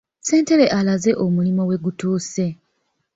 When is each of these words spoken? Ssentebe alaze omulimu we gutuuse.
Ssentebe 0.19 0.65
alaze 0.79 1.11
omulimu 1.25 1.63
we 1.69 1.75
gutuuse. 1.83 2.45